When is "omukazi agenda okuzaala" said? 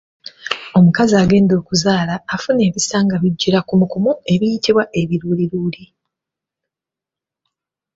0.77-2.15